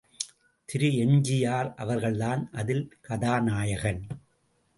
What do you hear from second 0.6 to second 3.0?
திரு எம்.ஜி.ஆர். அவர்கள்தான் அதில்